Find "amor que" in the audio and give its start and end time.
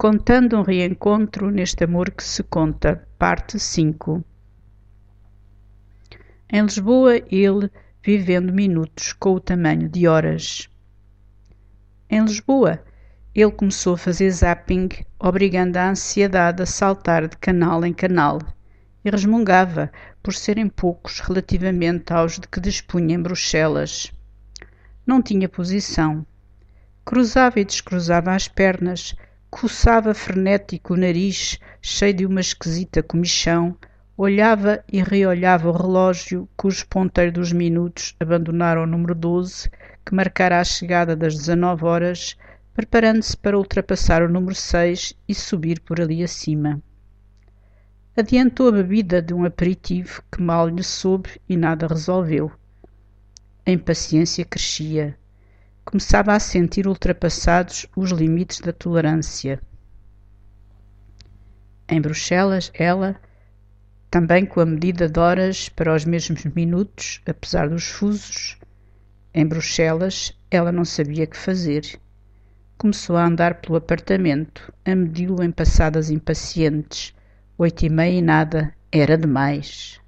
1.82-2.22